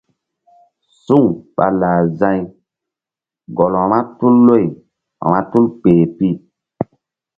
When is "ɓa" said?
1.55-1.65